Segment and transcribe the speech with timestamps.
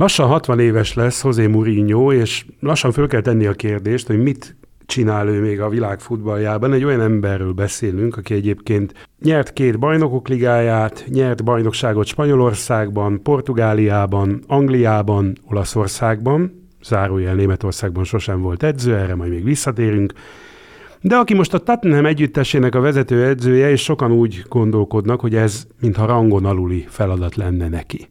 [0.00, 4.56] Lassan 60 éves lesz José Mourinho, és lassan föl kell tenni a kérdést, hogy mit
[4.86, 6.72] csinál ő még a világ futballjában.
[6.72, 15.32] Egy olyan emberről beszélünk, aki egyébként nyert két bajnokok ligáját, nyert bajnokságot Spanyolországban, Portugáliában, Angliában,
[15.50, 20.12] Olaszországban, zárójel Németországban sosem volt edző, erre majd még visszatérünk,
[21.00, 25.66] de aki most a Tottenham együttesének a vezető edzője, és sokan úgy gondolkodnak, hogy ez
[25.80, 28.08] mintha rangon aluli feladat lenne neki.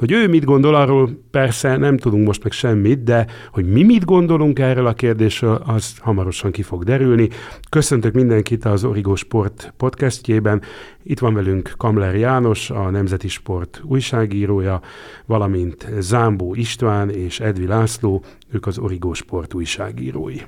[0.00, 4.04] Hogy ő mit gondol, arról persze nem tudunk most meg semmit, de hogy mi mit
[4.04, 7.28] gondolunk erről a kérdésről, az hamarosan ki fog derülni.
[7.70, 10.62] Köszöntök mindenkit az Origo Sport podcastjében.
[11.02, 14.80] Itt van velünk Kamler János, a Nemzeti Sport újságírója,
[15.26, 20.40] valamint Zámbó István és Edvi László, ők az Origo Sport újságírói.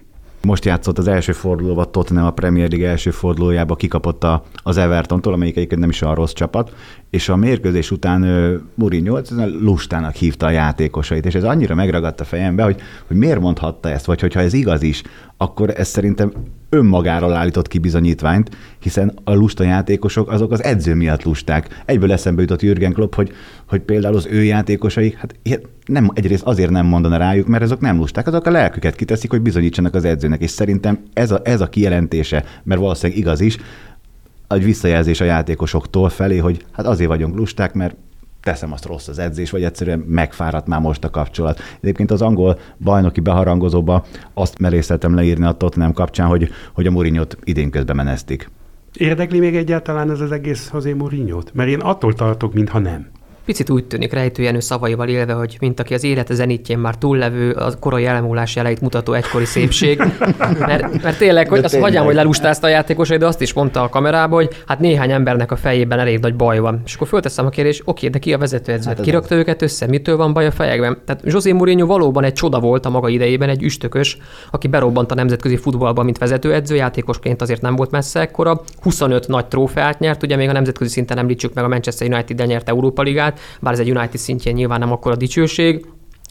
[0.42, 4.26] Most játszott az első fordulóban Tottenham a Premier League első fordulójába kikapott
[4.62, 6.74] az Evertontól, amelyik egyébként nem is a rossz csapat,
[7.12, 8.20] és a mérkőzés után
[8.74, 9.18] Mourinho
[9.60, 14.04] lustának hívta a játékosait, és ez annyira megragadta a fejembe, hogy, hogy miért mondhatta ezt,
[14.04, 15.02] vagy hogyha ez igaz is,
[15.36, 16.32] akkor ez szerintem
[16.68, 21.82] önmagáról állított ki bizonyítványt, hiszen a lusta játékosok azok az edző miatt lusták.
[21.84, 23.32] Egyből eszembe jutott Jürgen Klopp, hogy,
[23.68, 25.34] hogy például az ő játékosai, hát
[25.86, 29.42] nem, egyrészt azért nem mondana rájuk, mert azok nem lusták, azok a lelküket kiteszik, hogy
[29.42, 33.56] bizonyítsanak az edzőnek, és szerintem ez a, ez a kijelentése, mert valószínűleg igaz is,
[34.54, 37.96] egy visszajelzés a játékosoktól felé, hogy hát azért vagyunk lusták, mert
[38.42, 41.60] teszem azt rossz az edzés, vagy egyszerűen megfáradt már most a kapcsolat.
[41.80, 47.36] Egyébként az angol bajnoki beharangozóba azt merészeltem leírni a Tottenham kapcsán, hogy, hogy a Mourinho-t
[47.44, 48.50] idén közben menesztik.
[48.92, 53.06] Érdekli még egyáltalán ez az egész José mourinho Mert én attól tartok, mintha nem.
[53.44, 57.78] Picit úgy tűnik rejtőjenő szavaival élve, hogy mint aki az élete zenítjén már túllevő, a
[57.80, 60.02] korai elmúlás jeleit mutató egykori szépség.
[60.58, 63.88] Mert, mert tényleg, hogy azt hagyjam, hogy lelustázta a játékos, de azt is mondta a
[63.88, 66.82] kamerába, hogy hát néhány embernek a fejében elég nagy baj van.
[66.84, 68.88] És akkor fölteszem a kérdést, oké, de ki a vezetőedző?
[68.88, 70.98] Hát Kirakta őket össze, mitől van baj a fejekben?
[71.04, 74.18] Tehát José Mourinho valóban egy csoda volt a maga idejében, egy üstökös,
[74.50, 78.60] aki berobbant a nemzetközi futballba, mint vezetőedző, játékosként azért nem volt messze ekkora.
[78.80, 82.68] 25 nagy trófeát nyert, ugye még a nemzetközi szinten említsük meg a Manchester United-del nyert
[82.68, 85.86] Európa Ligát, bár ez egy United szintjén nyilván nem akkor a dicsőség,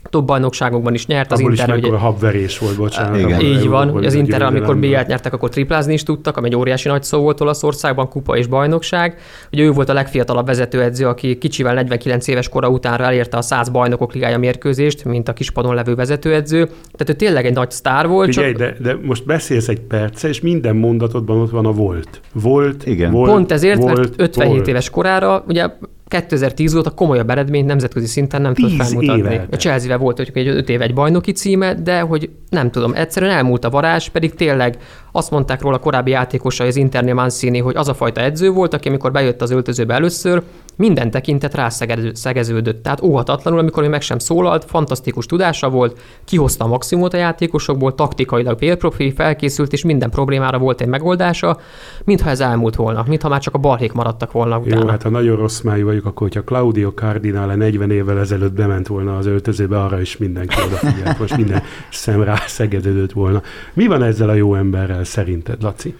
[0.09, 1.31] több bajnokságokban is nyert.
[1.31, 3.19] Az Abból Inter, is ugye, habverés volt, bocsánat.
[3.19, 3.39] Igen.
[3.39, 7.03] Így van, az Inter, amikor b nyertek, akkor triplázni is tudtak, ami egy óriási nagy
[7.03, 9.17] szó volt Olaszországban, kupa és bajnokság.
[9.51, 13.69] Ugye ő volt a legfiatalabb vezetőedző, aki kicsivel 49 éves kora utánra elérte a 100
[13.69, 16.65] bajnokok ligája mérkőzést, mint a kispadon levő vezetőedző.
[16.65, 18.33] Tehát ő tényleg egy nagy sztár volt.
[18.33, 18.61] Figyelj, csak...
[18.61, 22.21] de, de, most beszélsz egy perce, és minden mondatodban ott van a volt.
[22.33, 23.11] Volt, Igen.
[23.11, 24.67] Volt, Pont ezért, volt, mert 57 volt.
[24.67, 25.67] éves korára, ugye
[26.11, 29.33] 2010 óta komolyabb eredményt nemzetközi szinten nem tud felmutatni.
[29.33, 29.47] Éve.
[29.51, 33.31] A chelsea volt hogy egy 5 év egy bajnoki címe, de hogy nem tudom, egyszerűen
[33.31, 34.77] elmúlt a varázs, pedig tényleg
[35.11, 38.87] azt mondták róla korábbi játékosai az Internél Mancini, hogy az a fajta edző volt, aki
[38.87, 40.43] amikor bejött az öltözőbe először,
[40.75, 42.83] minden tekintet rászegeződött.
[42.83, 47.95] Tehát óhatatlanul, amikor ő meg sem szólalt, fantasztikus tudása volt, kihozta a maximumot a játékosokból,
[47.95, 51.59] taktikailag pélprofil, felkészült, és minden problémára volt egy megoldása,
[52.03, 54.81] mintha ez elmúlt volna, mintha már csak a balhék maradtak volna utána.
[54.81, 58.87] Jó, hát ha nagyon rossz májú vagyok, akkor hogyha Claudio Cardinale 40 évvel ezelőtt bement
[58.87, 63.41] volna az öltözőbe, arra is mindenki odafigyelt, most minden szem rászegeződött volna.
[63.73, 65.95] Mi van ezzel a jó emberrel szerinted, Laci?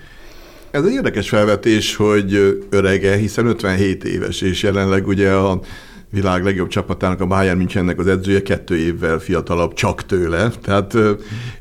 [0.71, 5.59] Ez egy érdekes felvetés, hogy örege, hiszen 57 éves, és jelenleg ugye a
[6.11, 10.97] világ legjobb csapatának, a Bayern Münchennek az edzője kettő évvel fiatalabb csak tőle, tehát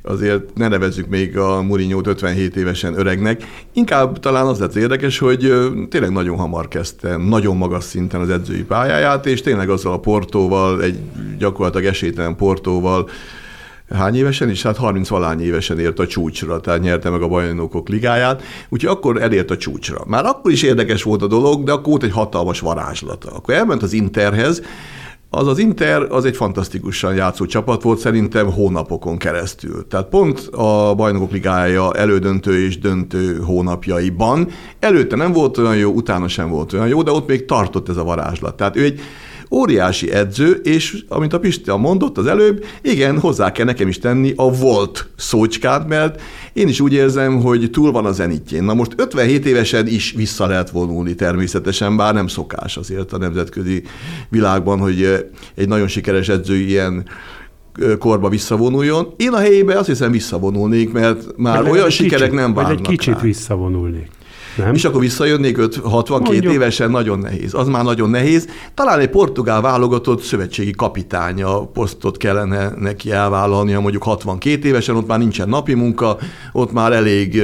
[0.02, 3.44] azért ne nevezzük még a Mourinho 57 évesen öregnek.
[3.72, 5.52] Inkább talán az lett érdekes, hogy
[5.88, 10.82] tényleg nagyon hamar kezdte, nagyon magas szinten az edzői pályáját, és tényleg azzal a Portóval,
[10.82, 10.98] egy
[11.38, 13.08] gyakorlatilag esélytelen Portóval
[13.94, 14.62] hány évesen is?
[14.62, 19.22] Hát 30 valány évesen ért a csúcsra, tehát nyerte meg a bajnokok ligáját, úgyhogy akkor
[19.22, 20.02] elért a csúcsra.
[20.06, 23.30] Már akkor is érdekes volt a dolog, de akkor volt egy hatalmas varázslata.
[23.30, 24.62] Akkor elment az Interhez,
[25.32, 29.86] az az Inter az egy fantasztikusan játszó csapat volt szerintem hónapokon keresztül.
[29.88, 34.48] Tehát pont a bajnokok ligája elődöntő és döntő hónapjaiban
[34.80, 37.96] előtte nem volt olyan jó, utána sem volt olyan jó, de ott még tartott ez
[37.96, 38.56] a varázslat.
[38.56, 39.00] Tehát ő egy
[39.50, 44.32] óriási edző, és amint a Pisti mondott az előbb, igen, hozzá kell nekem is tenni
[44.36, 48.64] a volt szócskát, mert én is úgy érzem, hogy túl van a zenitjén.
[48.64, 53.82] Na most 57 évesen is vissza lehet vonulni természetesen, bár nem szokás azért a nemzetközi
[54.28, 57.04] világban, hogy egy nagyon sikeres edző ilyen
[57.98, 59.14] korba visszavonuljon.
[59.16, 63.14] Én a helyébe azt hiszem visszavonulnék, mert már olyan sikerek kicsit, nem várnak egy kicsit
[63.14, 63.20] rá.
[63.20, 64.08] visszavonulnék.
[64.64, 64.74] Nem?
[64.74, 66.52] És akkor visszajönnék 5, 62 Mondjuk.
[66.52, 67.54] évesen, nagyon nehéz.
[67.54, 68.48] Az már nagyon nehéz.
[68.74, 75.18] Talán egy portugál válogatott szövetségi kapitánya posztot kellene neki elvállalnia, mondjuk 62 évesen, ott már
[75.18, 76.18] nincsen napi munka,
[76.52, 77.42] ott már elég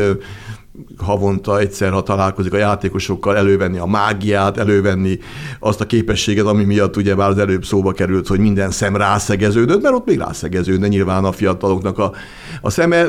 [0.98, 5.18] havonta egyszer, ha találkozik a játékosokkal, elővenni a mágiát, elővenni
[5.60, 9.82] azt a képességet, ami miatt ugye már az előbb szóba került, hogy minden szem rászegeződött,
[9.82, 12.12] mert ott még rászegeződne nyilván a fiataloknak a,
[12.60, 13.06] a szeme.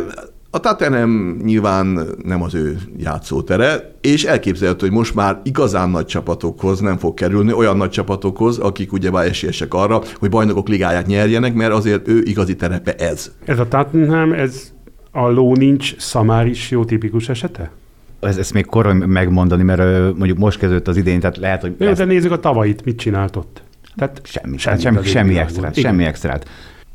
[0.57, 6.79] A Tottenham nyilván nem az ő játszótere, és elképzelhető, hogy most már igazán nagy csapatokhoz
[6.79, 11.53] nem fog kerülni, olyan nagy csapatokhoz, akik ugye már esélyesek arra, hogy bajnokok ligáját nyerjenek,
[11.53, 13.31] mert azért ő igazi terepe ez.
[13.45, 14.71] Ez a Tottenham, ez
[15.11, 17.71] a ló nincs, szamár is jó tipikus esete?
[18.19, 19.81] Ez, ezt még korai megmondani, mert
[20.17, 21.75] mondjuk most kezdődött az idén, tehát lehet, hogy...
[21.79, 21.97] Jó, ezt...
[21.97, 23.61] de nézzük a tavait, mit csinált ott.
[23.95, 26.47] Tehát semmi, semmi, semmi, semmi extrát, semmi extrát.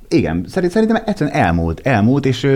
[0.09, 2.49] Igen, szerintem egyszerűen elmúlt, elmúlt, és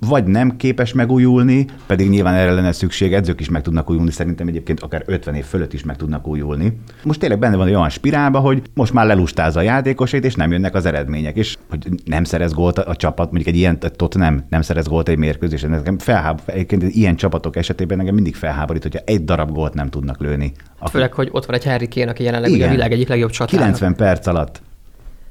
[0.00, 4.48] vagy nem képes megújulni, pedig nyilván erre lenne szükség, edzők is meg tudnak újulni, szerintem
[4.48, 6.78] egyébként akár 50 év fölött is meg tudnak újulni.
[7.02, 10.52] Most tényleg benne van egy olyan spirálba, hogy most már lelustázza a játékosait, és nem
[10.52, 14.44] jönnek az eredmények, és hogy nem szerez gólt a csapat, mondjuk egy ilyen, tot nem,
[14.48, 15.70] nem szerez gólt egy mérkőzésen.
[15.70, 20.20] Nekem felháb, egyébként ilyen csapatok esetében nekem mindig felháborít, hogyha egy darab gólt nem tudnak
[20.20, 20.52] lőni.
[20.78, 20.90] Aki...
[20.90, 22.68] Főleg, hogy ott van egy Harry Kane, aki jelenleg Igen.
[22.68, 23.62] a világ egyik legjobb csatára.
[23.62, 24.62] 90 perc alatt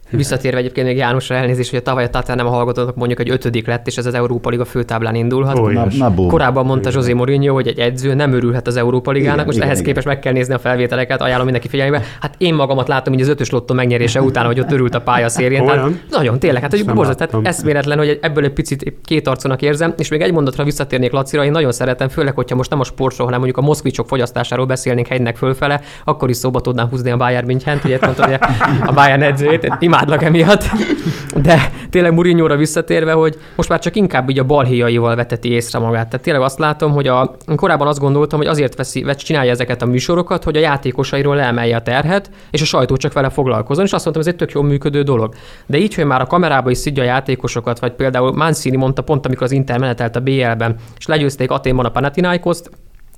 [0.11, 3.67] Visszatérve egyébként még Jánosra elnézést, hogy a tavaly a nem a hallgatónak mondjuk egy ötödik
[3.67, 5.59] lett, és ez az Európa Liga főtáblán indulhat.
[5.59, 9.33] Oh, na, na, Korábban mondta José Mourinho, hogy egy edző nem örülhet az Európa Ligának,
[9.33, 9.89] igen, most igen, ehhez igen.
[9.89, 12.03] képest meg kell nézni a felvételeket, ajánlom mindenki figyelmébe.
[12.19, 15.29] Hát én magamat látom, hogy az ötös lottó megnyerése után, hogy ott örült a pálya
[15.29, 15.65] szérjén.
[15.65, 19.93] Tehát nagyon tényleg, hát hogy borzasztó, tehát eszméletlen, hogy ebből egy picit két arconak érzem,
[19.97, 23.25] és még egy mondatra visszatérnék Lacira, én nagyon szeretem, főleg, hogyha most nem a sportról,
[23.25, 27.45] hanem mondjuk a moszkvicsok fogyasztásáról beszélnénk hegynek fölfele, akkor is szóba tudnám húzni a Bayern
[27.45, 28.31] München, ugye mondtam,
[28.85, 30.63] a Bayern edzőjét, imádlak emiatt.
[31.41, 36.07] De tényleg mourinho visszatérve, hogy most már csak inkább így a balhéjaival veteti észre magát.
[36.09, 39.81] Tehát tényleg azt látom, hogy a, korábban azt gondoltam, hogy azért veszi, vagy csinálja ezeket
[39.81, 43.93] a műsorokat, hogy a játékosairól emelje a terhet, és a sajtó csak vele foglalkozon, és
[43.93, 45.33] azt mondtam, ez egy tök jól működő dolog.
[45.65, 49.25] De így, hogy már a kamerába is szidja a játékosokat, vagy például Mancini mondta pont,
[49.25, 52.69] amikor az Inter menetelt a BL-ben, és legyőzték Aténban a Panathinaikoszt,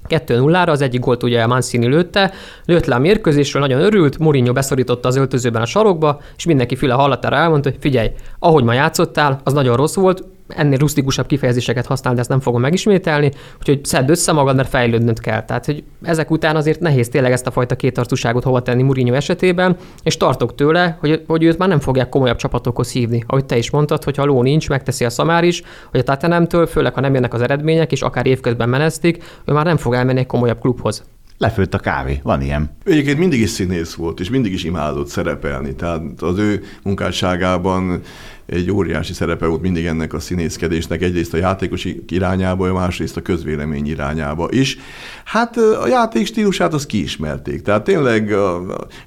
[0.10, 2.32] 2-0-ra, az egyik gólt ugye Mancini lőtte,
[2.66, 6.94] lőtt le a mérkőzésről, nagyon örült, Mourinho beszorította az öltözőben a sarokba, és mindenki füle
[6.94, 8.10] hallatára elmondta, hogy figyelj,
[8.40, 12.62] ahogy ma játszottál, az nagyon rossz volt, ennél rustikusabb kifejezéseket használ, de ezt nem fogom
[12.62, 15.46] megismételni, úgyhogy szedd össze magad, mert fejlődnöd kell.
[15.46, 19.78] Tehát, hogy ezek után azért nehéz tényleg ezt a fajta kétarcúságot hova tenni Mourinho esetében,
[20.04, 23.24] és tartok tőle, hogy, hogy őt már nem fogják komolyabb csapatokhoz hívni.
[23.28, 25.62] Ahogy te is mondtad, hogy ha ló nincs, megteszi a szamár is,
[25.92, 29.66] hogy a Tatanemtől, főleg ha nem jönnek az eredmények, és akár évközben menesztik, ő már
[29.66, 31.04] nem fog elmenni egy komolyabb klubhoz
[31.38, 32.20] lefőtt a kávé.
[32.24, 32.70] Van ilyen.
[32.84, 35.76] Egyébként mindig is színész volt, és mindig is imádott szerepelni.
[35.76, 38.02] Tehát az ő munkásságában
[38.48, 43.88] egy óriási szerepe volt mindig ennek a színészkedésnek, egyrészt a játékos irányába, másrészt a közvélemény
[43.88, 44.78] irányába is.
[45.24, 47.62] Hát a játék stílusát az kiismerték.
[47.62, 48.32] Tehát tényleg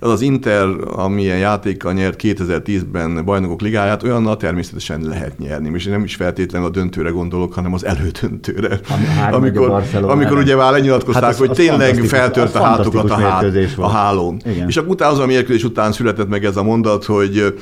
[0.00, 5.70] az az Inter, amilyen játékkal nyert 2010-ben bajnokok ligáját, olyannal természetesen lehet nyerni.
[5.74, 8.80] És nem is feltétlenül a döntőre gondolok, hanem az elődöntőre.
[9.30, 13.44] amikor, amikor ugye már lenyilatkozták, hát az, hogy az tényleg feltört a hátukat a, hát,
[13.76, 14.40] a hálón.
[14.44, 14.68] Igen.
[14.68, 17.54] És akkor utána az a mérkőzés után született meg ez a mondat, hogy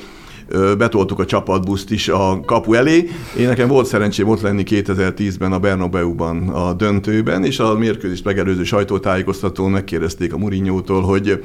[0.77, 3.09] betoltuk a csapatbuszt is a kapu elé.
[3.37, 8.63] Én nekem volt szerencsém ott lenni 2010-ben a Bernabeu-ban a döntőben, és a mérkőzést megelőző
[8.63, 11.41] sajtótájékoztatón megkérdezték a Murinyótól, hogy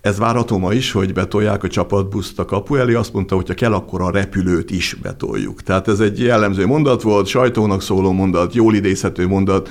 [0.00, 3.54] ez várható ma is, hogy betolják a csapatbuszt a kapu elé, azt mondta, hogy ha
[3.54, 5.62] kell, akkor a repülőt is betoljuk.
[5.62, 9.68] Tehát ez egy jellemző mondat volt, sajtónak szóló mondat, jól idézhető mondat,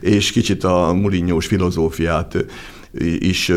[0.00, 2.44] és kicsit a Murinyós filozófiát
[3.18, 3.52] is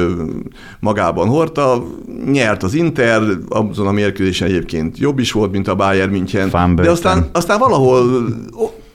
[0.80, 1.84] magában hordta.
[2.32, 6.90] Nyert az Inter, azon a mérkőzésen egyébként jobb is volt, mint a Bayern München, de
[6.90, 8.28] aztán, aztán valahol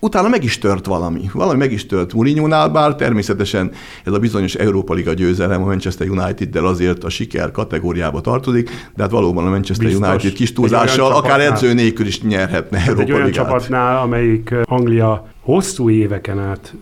[0.01, 1.31] utána meg is tört valami.
[1.33, 3.71] Valami meg is tört Mourinho-nál, bár természetesen
[4.05, 9.03] ez a bizonyos Európa Liga győzelem a Manchester United-del azért a siker kategóriába tartozik, de
[9.03, 10.09] hát valóban a Manchester Biztos.
[10.09, 13.45] United kis túlzással, akár edző nélkül is nyerhetne Európa Egy olyan Ligát.
[13.45, 16.75] csapatnál, amelyik Anglia hosszú éveken át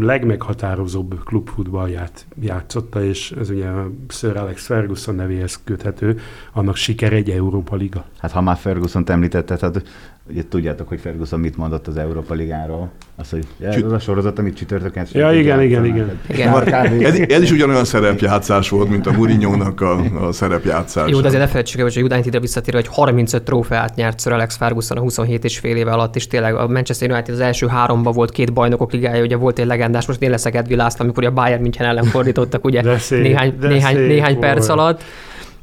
[0.00, 3.66] legmeghatározóbb klubfutballját játszotta, és ez ugye
[4.08, 6.18] Sir Alex Ferguson nevéhez köthető,
[6.52, 8.04] annak siker egy Európa Liga.
[8.18, 9.82] Hát ha már Ferguson-t említetted, hát
[10.30, 12.90] ugye tudjátok, hogy Ferguson mit mondott az Európa Ligáról.
[13.16, 16.70] Az, hogy ez az a sorozat, amit csütörtökön Ja, igen, igen, igen, igen.
[17.04, 21.10] ez, ez, is ugyanolyan szerepjátszás volt, mint a Mourinho-nak a, a szerepjátszás.
[21.10, 24.32] Jó, de azért ne felejtsük el, hogy a United visszatérve, hogy 35 trófeát nyert Sir
[24.32, 27.66] Alex Ferguson a 27 és fél éve alatt, és tényleg a Manchester United az első
[27.66, 31.24] háromba volt két bajnokok ligája, ugye volt egy legendás, most én leszek Edvi László, amikor
[31.24, 35.02] a Bayern München ellen fordítottak, ugye szép, néhány, néhány, néhány perc alatt.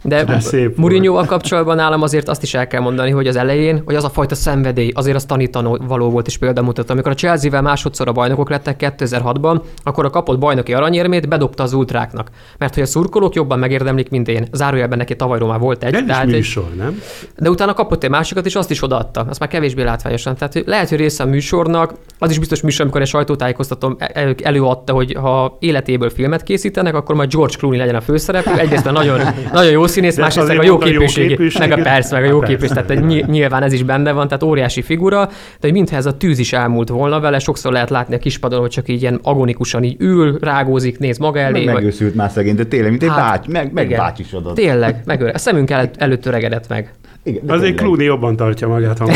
[0.03, 3.95] De szép Mourinho kapcsolatban nálam azért azt is el kell mondani, hogy az elején, hogy
[3.95, 6.91] az a fajta szenvedély, azért az tanítanó való volt és példamutató.
[6.93, 11.73] Amikor a Chelsea-vel másodszor a bajnokok lettek 2006-ban, akkor a kapott bajnoki aranyérmét bedobta az
[11.73, 12.29] ultráknak.
[12.57, 14.47] Mert hogy a szurkolók jobban megérdemlik, mint én.
[14.51, 15.91] Zárójelben neki tavalyról már volt egy.
[15.91, 17.01] De tehát is egy- műsor, nem?
[17.37, 19.25] de utána kapott egy másikat, és azt is odaadta.
[19.29, 20.35] Azt már kevésbé látványosan.
[20.35, 24.35] Tehát hogy lehet, hogy része a műsornak, az is biztos műsor, amikor egy sajtótájékoztatóm el-
[24.43, 28.57] előadta, hogy ha életéből filmet készítenek, akkor majd George Clooney legyen a főszereplő.
[28.59, 29.19] Egyrészt nagyon,
[29.53, 31.67] nagyon jó színész, másrészt meg a jó mondta, jó képűség, képűségű.
[31.67, 32.75] meg a perc, meg a jó Hát képűség.
[32.75, 32.93] persze.
[32.95, 36.39] Tehát nyilván ez is benne van, tehát óriási figura, de hogy mintha ez a tűz
[36.39, 39.95] is elmúlt volna vele, sokszor lehet látni a kispadon, hogy csak így ilyen agonikusan így
[39.99, 41.51] ül, rágózik, néz maga elé.
[41.51, 44.55] Meg vagy- megőszült már szegény, de tényleg, mint egy Hát, báty, meg, meg bácsisodott.
[44.55, 46.93] Tényleg, meg a szemünk előtt, előtt öregedett meg.
[47.23, 47.75] Igen, Azért.
[47.75, 48.97] Clooney jobban tartja magát.
[48.97, 49.07] Ha...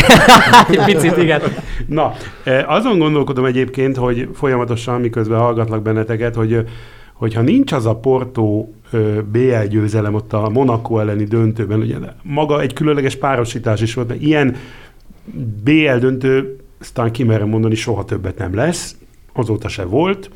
[0.69, 1.41] Egy picit, igen.
[1.87, 2.13] Na,
[2.43, 6.59] eh, azon gondolkodom egyébként, hogy folyamatosan, miközben hallgatlak benneteket, hogy
[7.15, 8.65] hogyha nincs az a Porto
[9.31, 14.21] BL győzelem ott a Monaco elleni döntőben, ugye maga egy különleges párosítás is volt, mert
[14.21, 14.55] ilyen
[15.63, 18.95] BL döntő, aztán kimerem mondani, soha többet nem lesz,
[19.33, 20.29] azóta se volt.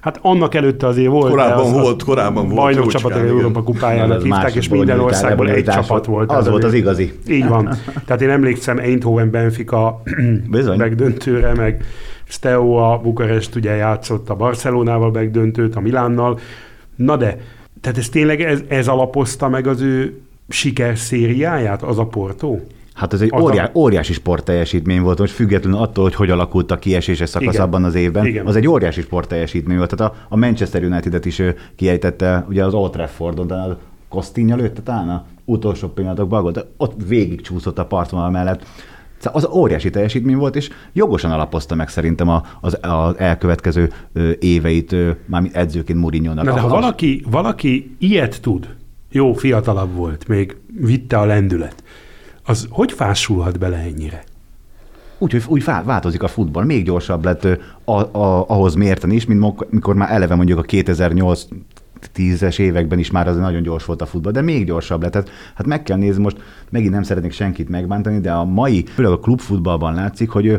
[0.00, 1.30] Hát annak előtte azért volt.
[1.30, 3.26] Korábban de az, az volt, korábban volt, Bajnok igen.
[3.26, 6.32] Európa kupájának Az hívták, másik és minden országból egy csapat volt.
[6.32, 7.12] Az volt az igazi.
[7.28, 7.74] így van.
[8.06, 10.02] Tehát én emlékszem Eindhoven Benfica
[10.50, 10.76] Bizony.
[10.78, 11.84] megdöntőre, meg
[12.30, 16.38] Steaua Bukarest ugye játszott a Barcelonával megdöntőt, a Milánnal.
[16.96, 17.36] Na de,
[17.80, 22.58] tehát ez tényleg ez, ez alapozta meg az ő sikerszériáját, az a Porto?
[22.94, 26.70] Hát ez egy Az a- óriá, óriási sportteljesítmény volt, most függetlenül attól, hogy hogy alakult
[26.70, 27.66] a kieséses szakasz Igen.
[27.66, 28.26] abban az évben.
[28.26, 28.46] Igen.
[28.46, 29.96] Az egy óriási sportteljesítmény volt.
[29.96, 31.42] Tehát a, a Manchester United-et is
[31.76, 36.94] kiejtette, ugye az Old Traffordon, de a Costinha lőtte talán a utolsó pillanatokban, a ott
[37.08, 38.62] végig csúszott a partvonal mellett.
[39.20, 43.92] Szóval az óriási teljesítmény volt, és jogosan alapozta meg szerintem a- az, az elkövetkező
[44.38, 44.94] éveit,
[45.26, 46.44] mármint edzőként Mourinho-nak.
[46.44, 48.74] Na de ha valaki, valaki ilyet tud,
[49.10, 51.82] jó, fiatalabb volt, még vitte a lendület,
[52.44, 54.24] az hogy fásulhat bele ennyire?
[55.18, 57.44] Úgy, hogy úgy vá- változik a futball, még gyorsabb lett
[57.84, 61.44] a, a, ahhoz mérten is, mint mikor már eleve mondjuk a 2008
[62.14, 65.12] 10-es években is már az nagyon gyors volt a futball, de még gyorsabb lett.
[65.12, 69.12] Tehát, hát meg kell nézni, most megint nem szeretnék senkit megbántani, de a mai, főleg
[69.12, 70.56] a klubfutballban látszik, hogy ö,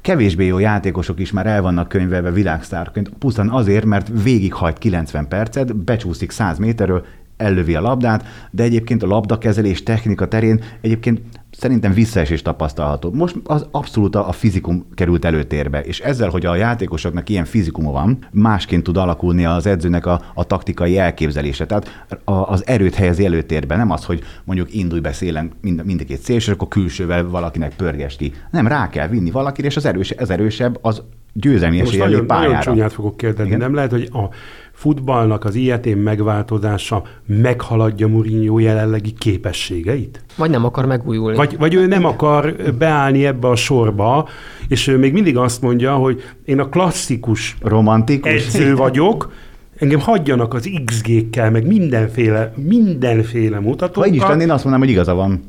[0.00, 5.76] kevésbé jó játékosok is már el vannak könyvelve világsztárként, pusztán azért, mert végighagy 90 percet,
[5.76, 7.04] becsúszik 100 méterről,
[7.36, 13.12] ellövi a labdát, de egyébként a labdakezelés technika terén egyébként szerintem visszaesés tapasztalható.
[13.12, 18.18] Most az abszolút a fizikum került előtérbe, és ezzel, hogy a játékosoknak ilyen fizikuma van,
[18.32, 21.66] másként tud alakulni az edzőnek a, a taktikai elképzelése.
[21.66, 26.20] Tehát a, az erőt helyezi előtérbe, nem az, hogy mondjuk indulj be szélen mind, mindkét
[26.20, 28.32] szél, és akkor külsővel valakinek pörges ki.
[28.50, 31.02] Nem, rá kell vinni valakire, és az, erős, az erősebb az
[31.32, 32.60] győzelmi Most esélye nagyon, pályára.
[32.60, 33.46] csúnyát fogok kérdezni.
[33.46, 33.58] Igen.
[33.58, 34.28] Nem lehet, hogy a
[34.76, 40.24] futballnak az ilyetén megváltozása meghaladja Mourinho jelenlegi képességeit?
[40.36, 41.36] Vagy nem akar megújulni.
[41.36, 44.28] Vagy, vagy ő nem akar beállni ebbe a sorba,
[44.68, 48.30] és ő még mindig azt mondja, hogy én a klasszikus Romantikus.
[48.30, 49.32] edző vagyok,
[49.78, 54.08] engem hagyjanak az XG-kkel, meg mindenféle, mindenféle Ha mutatókkal.
[54.08, 55.42] így is lenne, én azt mondanám, hogy igaza van.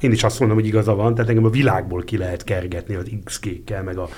[0.00, 3.10] Én is azt mondom, hogy igaza van, tehát engem a világból ki lehet kergetni az
[3.24, 4.08] XG-kkel, meg a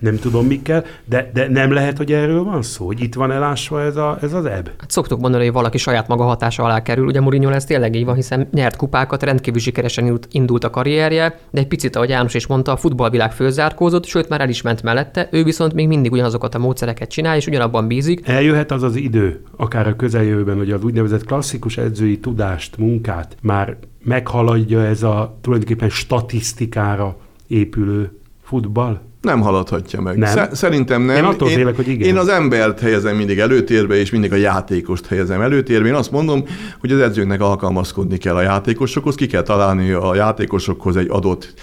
[0.00, 3.82] nem tudom mikkel, de, de nem lehet, hogy erről van szó, hogy itt van elásva
[3.82, 4.70] ez, a, ez az ebb.
[4.78, 7.06] Hát szoktuk mondani, hogy valaki saját maga hatása alá kerül.
[7.06, 11.60] Ugye Mourinho ez tényleg így van, hiszen nyert kupákat, rendkívül sikeresen indult- a karrierje, de
[11.60, 15.28] egy picit, ahogy János is mondta, a futballvilág fölzárkózott, sőt már el is ment mellette,
[15.30, 18.28] ő viszont még mindig ugyanazokat a módszereket csinál, és ugyanabban bízik.
[18.28, 23.76] Eljöhet az az idő, akár a közeljövőben, hogy az úgynevezett klasszikus edzői tudást, munkát már
[24.04, 27.16] meghaladja ez a tulajdonképpen statisztikára
[27.46, 29.00] épülő futball?
[29.20, 30.16] Nem haladhatja meg.
[30.16, 30.28] Nem?
[30.32, 31.16] Sze- Szerintem nem.
[31.16, 32.08] Én attól félek, hogy igen.
[32.08, 35.88] Én az embert helyezem mindig előtérbe, és mindig a játékost helyezem előtérbe.
[35.88, 36.44] Én azt mondom,
[36.80, 41.54] hogy az edzőknek alkalmazkodni kell a játékosokhoz, ki kell találni a játékosokhoz egy adott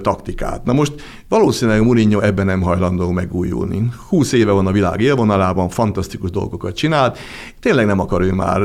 [0.00, 0.64] taktikát.
[0.64, 0.92] Na most
[1.28, 3.88] valószínűleg Mourinho ebben nem hajlandó megújulni.
[4.08, 7.18] 20 éve van a világ élvonalában, fantasztikus dolgokat csinált.
[7.60, 8.60] Tényleg nem akar ő már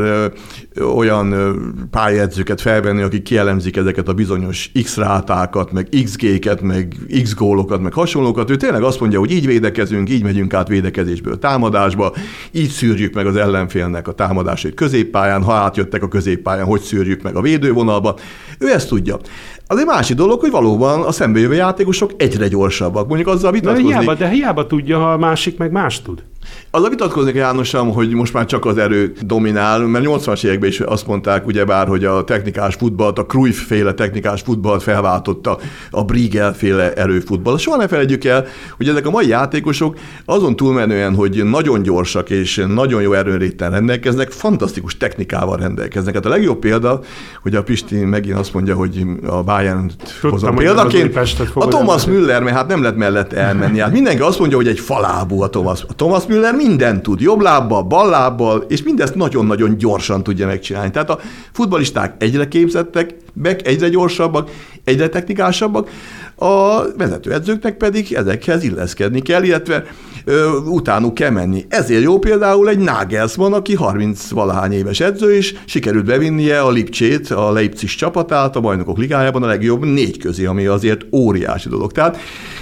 [0.96, 1.51] olyan ö,
[1.91, 7.93] pályaedzőket felvenni, akik kielemzik ezeket a bizonyos X rátákat, meg XG-ket, meg X gólokat, meg
[7.93, 8.50] hasonlókat.
[8.50, 12.13] Ő tényleg azt mondja, hogy így védekezünk, így megyünk át védekezésből támadásba,
[12.51, 17.36] így szűrjük meg az ellenfélnek a támadásait középpályán, ha átjöttek a középpályán, hogy szűrjük meg
[17.36, 18.15] a védővonalba.
[18.60, 19.20] Ő ezt tudja.
[19.67, 23.08] Az egy másik dolog, hogy valóban a szembejövő játékosok egyre gyorsabbak.
[23.08, 23.88] Mondjuk azzal De vitatkozni.
[23.88, 26.24] hiába, de hiába tudja, ha a másik meg más tud.
[26.72, 30.80] Az a vitatkozik Jánosom, hogy most már csak az erő dominál, mert 80-as években is
[30.80, 35.60] azt mondták ugyebár, hogy a technikás futballt, a Cruyff féle technikás futballt felváltotta
[35.92, 37.58] a Briegel féle erőfutball.
[37.58, 38.46] Soha ne felejtjük el,
[38.78, 44.32] hogy ezek a mai játékosok azon túlmenően, hogy nagyon gyorsak és nagyon jó erőnléten rendelkeznek,
[44.32, 46.14] fantasztikus technikával rendelkeznek.
[46.14, 47.00] Hát a legjobb példa,
[47.42, 51.18] hogy a Pisti megint azt mondja, hogy a Bayern hozom példaként.
[51.54, 53.80] A Thomas Müller, mert hát nem lett mellett elmenni.
[53.80, 55.84] Hát mindenki azt mondja, hogy egy falábú a Thomas.
[55.88, 60.92] A Thomas Müller mindent tud, jobb lábbal, bal lábbal, és mindezt nagyon-nagyon gyorsan tudja megcsinálni.
[60.92, 61.20] Tehát a
[61.52, 64.50] futbalisták egyre képzettek, meg egyre gyorsabbak,
[64.84, 65.90] egyre technikásabbak,
[66.36, 69.84] a vezetőedzőknek pedig ezekhez illeszkedni kell, illetve
[70.25, 71.66] ö, utánuk kell menni.
[71.70, 77.30] Ezért jó például egy Nagelsmann, aki 30 valahány éves edző, és sikerült bevinnie a Lipcsét,
[77.30, 81.92] a Leipzig csapatát a bajnokok ligájában a legjobb négy közé, ami azért óriási dolog.
[81.92, 82.18] Tehát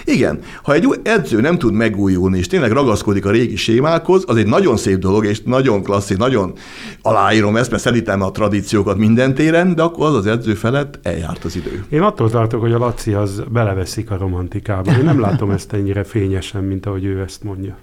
[0.05, 4.47] igen, ha egy edző nem tud megújulni, és tényleg ragaszkodik a régi sémákhoz, az egy
[4.47, 6.53] nagyon szép dolog, és nagyon klasszik, nagyon
[7.01, 11.43] aláírom ezt, mert szerintem a tradíciókat minden téren, de akkor az az edző felett eljárt
[11.43, 11.85] az idő.
[11.89, 14.91] Én attól tartok, hogy a Laci az beleveszik a romantikába.
[14.91, 17.77] Én nem látom ezt ennyire fényesen, mint ahogy ő ezt mondja.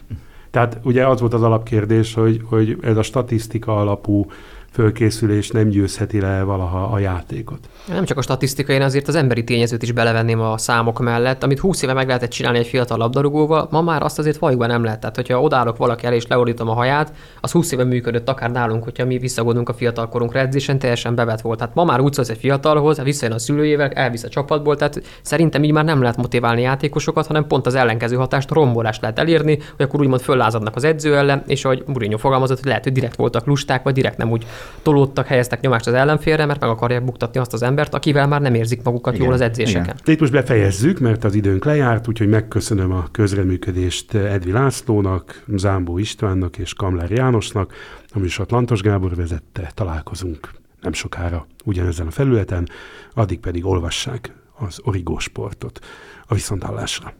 [0.50, 4.26] Tehát ugye az volt az alapkérdés, hogy, hogy ez a statisztika alapú
[4.72, 7.58] fölkészülés nem győzheti le valaha a játékot.
[7.88, 11.58] Nem csak a statisztika, én azért az emberi tényezőt is belevenném a számok mellett, amit
[11.58, 15.00] 20 éve meg lehetett csinálni egy fiatal labdarúgóval, ma már azt azért valójában nem lehet.
[15.00, 18.84] Tehát, hogyha odállok valaki elé és leordítom a haját, az 20 éve működött akár nálunk,
[18.84, 21.58] hogyha mi visszagondolunk a fiatal korunkra edzésen, teljesen bevet volt.
[21.58, 25.62] Tehát ma már úgy szólsz egy fiatalhoz, visszajön a szülőjével, elvisz a csapatból, tehát szerintem
[25.64, 29.86] így már nem lehet motiválni játékosokat, hanem pont az ellenkező hatást, rombolást lehet elérni, hogy
[29.86, 33.46] akkor úgymond föllázadnak az edző ellen, és ahogy Mourinho fogalmazott, hogy lehet, hogy direkt voltak
[33.46, 34.46] lusták, vagy direkt nem úgy
[34.82, 38.54] tolódtak, helyeztek nyomást az ellenfélre, mert meg akarják buktatni azt az embert, akivel már nem
[38.54, 39.82] érzik magukat igen, jól az edzéseken.
[39.82, 40.14] Igen.
[40.14, 46.58] Itt most befejezzük, mert az időnk lejárt, úgyhogy megköszönöm a közreműködést Edvi Lászlónak, Zámbó Istvánnak
[46.58, 47.72] és Kamler Jánosnak,
[48.12, 49.70] ami is Atlantos Gábor vezette.
[49.74, 50.50] Találkozunk
[50.80, 52.68] nem sokára ugyanezen a felületen,
[53.14, 55.78] addig pedig olvassák az Origó sportot
[56.26, 57.12] a viszontállásra.